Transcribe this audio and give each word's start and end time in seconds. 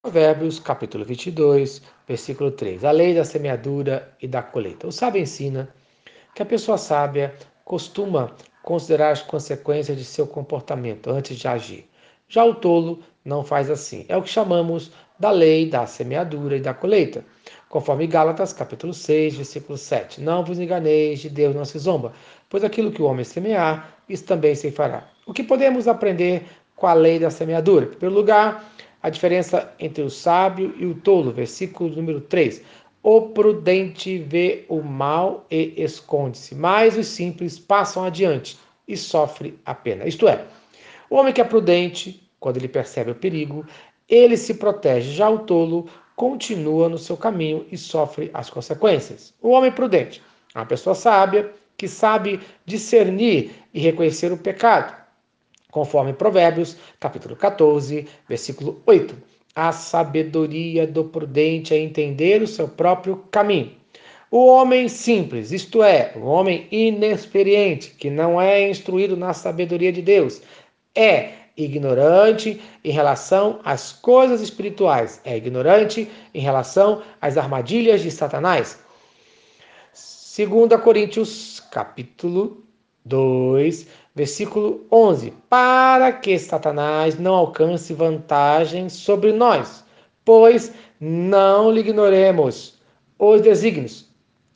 Provérbios, 0.00 0.60
capítulo 0.60 1.04
22, 1.04 1.82
versículo 2.06 2.52
3. 2.52 2.84
A 2.84 2.92
lei 2.92 3.14
da 3.16 3.24
semeadura 3.24 4.14
e 4.22 4.28
da 4.28 4.40
colheita. 4.40 4.86
O 4.86 4.92
sábio 4.92 5.20
ensina 5.20 5.68
que 6.36 6.40
a 6.40 6.46
pessoa 6.46 6.78
sábia 6.78 7.34
costuma 7.64 8.32
considerar 8.62 9.10
as 9.10 9.22
consequências 9.22 9.98
de 9.98 10.04
seu 10.04 10.24
comportamento 10.24 11.10
antes 11.10 11.36
de 11.36 11.48
agir. 11.48 11.90
Já 12.28 12.44
o 12.44 12.54
tolo 12.54 13.00
não 13.24 13.42
faz 13.42 13.68
assim. 13.68 14.06
É 14.08 14.16
o 14.16 14.22
que 14.22 14.28
chamamos 14.28 14.92
da 15.18 15.32
lei 15.32 15.68
da 15.68 15.84
semeadura 15.84 16.56
e 16.56 16.60
da 16.60 16.72
colheita. 16.72 17.24
Conforme 17.68 18.06
Gálatas, 18.06 18.52
capítulo 18.52 18.94
6, 18.94 19.34
versículo 19.34 19.76
7. 19.76 20.20
Não 20.20 20.44
vos 20.44 20.60
enganeis, 20.60 21.18
de 21.18 21.28
Deus 21.28 21.56
não 21.56 21.64
se 21.64 21.76
zomba, 21.76 22.12
pois 22.48 22.62
aquilo 22.62 22.92
que 22.92 23.02
o 23.02 23.06
homem 23.06 23.24
semear, 23.24 23.98
isso 24.08 24.24
também 24.24 24.54
se 24.54 24.70
fará. 24.70 25.08
O 25.26 25.32
que 25.32 25.42
podemos 25.42 25.88
aprender 25.88 26.46
com 26.76 26.86
a 26.86 26.94
lei 26.94 27.18
da 27.18 27.30
semeadura? 27.30 27.86
Em 27.86 27.88
primeiro 27.88 28.14
lugar, 28.14 28.64
a 29.02 29.10
diferença 29.10 29.72
entre 29.78 30.02
o 30.02 30.10
sábio 30.10 30.74
e 30.76 30.86
o 30.86 30.94
tolo, 30.94 31.32
versículo 31.32 31.94
número 31.94 32.20
3. 32.20 32.62
O 33.02 33.22
prudente 33.22 34.18
vê 34.18 34.64
o 34.68 34.82
mal 34.82 35.46
e 35.50 35.74
esconde-se, 35.76 36.54
mas 36.54 36.96
os 36.96 37.06
simples 37.06 37.58
passam 37.58 38.04
adiante 38.04 38.58
e 38.86 38.96
sofrem 38.96 39.54
a 39.64 39.74
pena. 39.74 40.06
Isto 40.06 40.26
é, 40.28 40.44
o 41.08 41.16
homem 41.16 41.32
que 41.32 41.40
é 41.40 41.44
prudente, 41.44 42.28
quando 42.40 42.56
ele 42.56 42.68
percebe 42.68 43.12
o 43.12 43.14
perigo, 43.14 43.64
ele 44.08 44.36
se 44.36 44.54
protege, 44.54 45.12
já 45.12 45.28
o 45.28 45.40
tolo 45.40 45.88
continua 46.16 46.88
no 46.88 46.98
seu 46.98 47.16
caminho 47.16 47.64
e 47.70 47.78
sofre 47.78 48.30
as 48.34 48.50
consequências. 48.50 49.32
O 49.40 49.50
homem 49.50 49.70
prudente 49.70 50.22
uma 50.54 50.66
pessoa 50.66 50.94
sábia 50.94 51.52
que 51.76 51.86
sabe 51.86 52.40
discernir 52.66 53.52
e 53.72 53.78
reconhecer 53.78 54.32
o 54.32 54.36
pecado 54.36 55.07
conforme 55.70 56.12
Provérbios, 56.12 56.76
capítulo 56.98 57.36
14, 57.36 58.06
versículo 58.28 58.82
8. 58.86 59.14
A 59.54 59.72
sabedoria 59.72 60.86
do 60.86 61.04
prudente 61.04 61.74
é 61.74 61.78
entender 61.78 62.42
o 62.42 62.46
seu 62.46 62.68
próprio 62.68 63.24
caminho. 63.30 63.72
O 64.30 64.46
homem 64.46 64.88
simples, 64.88 65.52
isto 65.52 65.82
é, 65.82 66.12
o 66.14 66.20
homem 66.20 66.68
inexperiente, 66.70 67.90
que 67.90 68.10
não 68.10 68.40
é 68.40 68.68
instruído 68.68 69.16
na 69.16 69.32
sabedoria 69.32 69.90
de 69.90 70.02
Deus, 70.02 70.42
é 70.94 71.30
ignorante 71.56 72.60
em 72.84 72.92
relação 72.92 73.58
às 73.64 73.92
coisas 73.92 74.40
espirituais, 74.40 75.20
é 75.24 75.36
ignorante 75.36 76.08
em 76.32 76.40
relação 76.40 77.02
às 77.20 77.36
armadilhas 77.36 78.02
de 78.02 78.10
Satanás. 78.10 78.78
2 80.36 80.80
Coríntios, 80.82 81.60
capítulo 81.72 82.62
2, 83.04 83.86
versículo 84.14 84.86
11: 84.90 85.32
Para 85.48 86.12
que 86.12 86.38
Satanás 86.38 87.18
não 87.18 87.34
alcance 87.34 87.92
vantagem 87.94 88.88
sobre 88.88 89.32
nós, 89.32 89.84
pois 90.24 90.72
não 91.00 91.70
lhe 91.70 91.80
ignoremos 91.80 92.78
os 93.18 93.40
desígnios. 93.40 94.08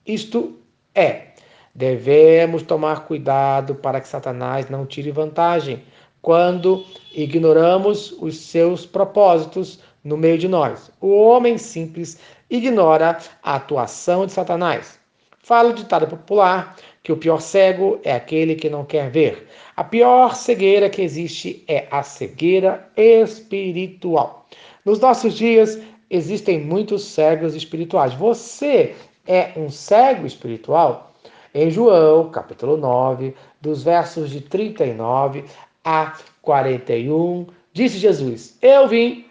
Isto 0.07 0.57
é, 0.95 1.29
devemos 1.75 2.63
tomar 2.63 3.07
cuidado 3.07 3.75
para 3.77 4.01
que 4.01 4.09
Satanás 4.09 4.69
não 4.69 4.85
tire 4.85 5.11
vantagem 5.11 5.83
quando 6.21 6.85
ignoramos 7.13 8.13
os 8.21 8.37
seus 8.37 8.87
propósitos 8.87 9.81
no 10.05 10.17
meio 10.17 10.39
de 10.39 10.49
nós. 10.49 10.91
O 11.01 11.15
homem 11.17 11.59
simples 11.59 12.19
ignora 12.51 13.19
a 13.43 13.57
atuação 13.57 14.27
de 14.27 14.33
Satanás. 14.33 14.99
Fala 15.39 15.71
o 15.71 15.75
ditado 15.75 16.07
popular 16.07 16.77
que 17.03 17.13
o 17.13 17.17
pior 17.17 17.41
cego 17.41 17.99
é 18.05 18.13
aquele 18.13 18.55
que 18.55 18.71
não 18.71 18.85
quer 18.85 19.11
ver. 19.11 19.49
A 19.77 19.83
pior 19.83 20.37
cegueira 20.37 20.89
que 20.89 21.03
existe 21.03 21.65
é 21.67 21.87
a 21.91 22.03
cegueira 22.03 22.89
espiritual. 22.97 24.47
Nos 24.85 25.01
nossos 25.01 25.35
dias 25.35 25.79
existem 26.09 26.61
muitos 26.61 27.05
cegos 27.05 27.55
espirituais. 27.55 28.15
Você 28.15 28.95
é 29.27 29.51
um 29.57 29.69
cego 29.71 30.27
espiritual? 30.27 31.13
Em 31.55 31.71
João, 31.71 32.31
capítulo 32.31 32.77
9, 32.77 33.35
dos 33.61 33.83
versos 33.83 34.31
de 34.31 34.41
39 34.41 35.45
a 35.85 36.17
41, 36.41 37.47
disse 37.73 37.99
Jesus: 37.99 38.57
Eu 38.63 38.89
vim 38.89 39.27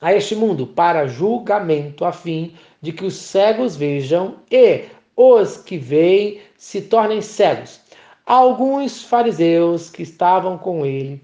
a 0.00 0.14
este 0.14 0.36
mundo 0.36 0.66
para 0.66 1.08
julgamento, 1.08 2.04
a 2.04 2.12
fim 2.12 2.54
de 2.80 2.92
que 2.92 3.04
os 3.04 3.16
cegos 3.16 3.76
vejam 3.76 4.36
e 4.50 4.84
os 5.16 5.56
que 5.56 5.78
veem 5.78 6.40
se 6.56 6.82
tornem 6.82 7.22
cegos. 7.22 7.80
Alguns 8.24 9.02
fariseus 9.02 9.88
que 9.88 10.02
estavam 10.02 10.58
com 10.58 10.84
ele 10.84 11.22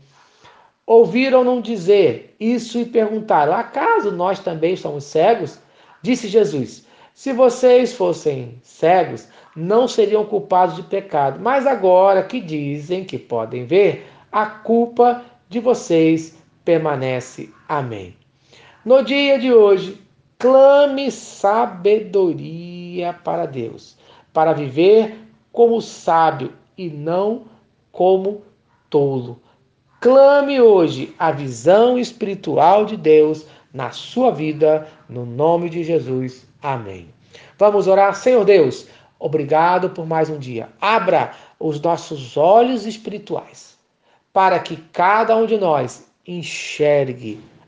ouviram-no 0.86 1.60
dizer 1.60 2.34
isso 2.40 2.78
e 2.78 2.84
perguntaram: 2.84 3.52
Acaso 3.52 4.10
nós 4.10 4.40
também 4.40 4.76
somos 4.76 5.04
cegos? 5.04 5.58
Disse 6.00 6.28
Jesus: 6.28 6.86
Se 7.14 7.32
vocês 7.32 7.92
fossem 7.92 8.58
cegos, 8.62 9.28
não 9.54 9.86
seriam 9.86 10.24
culpados 10.24 10.76
de 10.76 10.82
pecado. 10.82 11.38
Mas 11.40 11.66
agora 11.66 12.22
que 12.22 12.40
dizem 12.40 13.04
que 13.04 13.18
podem 13.18 13.66
ver, 13.66 14.06
a 14.30 14.46
culpa 14.46 15.24
de 15.48 15.60
vocês 15.60 16.36
permanece. 16.64 17.50
Amém. 17.68 18.16
No 18.84 19.04
dia 19.04 19.38
de 19.38 19.52
hoje, 19.52 20.00
clame 20.38 21.10
sabedoria 21.10 22.71
para 23.24 23.46
Deus, 23.46 23.96
para 24.32 24.52
viver 24.52 25.16
como 25.52 25.80
sábio 25.80 26.52
e 26.76 26.88
não 26.88 27.44
como 27.90 28.42
tolo. 28.90 29.40
Clame 30.00 30.60
hoje 30.60 31.14
a 31.18 31.30
visão 31.30 31.98
espiritual 31.98 32.84
de 32.84 32.96
Deus 32.96 33.46
na 33.72 33.90
sua 33.90 34.30
vida, 34.30 34.88
no 35.08 35.24
nome 35.24 35.70
de 35.70 35.84
Jesus. 35.84 36.46
Amém. 36.60 37.08
Vamos 37.58 37.86
orar, 37.86 38.14
Senhor 38.14 38.44
Deus. 38.44 38.86
Obrigado 39.18 39.90
por 39.90 40.06
mais 40.06 40.28
um 40.28 40.38
dia. 40.38 40.68
Abra 40.80 41.32
os 41.58 41.80
nossos 41.80 42.36
olhos 42.36 42.84
espirituais 42.86 43.78
para 44.32 44.58
que 44.58 44.76
cada 44.92 45.36
um 45.36 45.46
de 45.46 45.56
nós 45.58 46.10
enxergue 46.26 47.40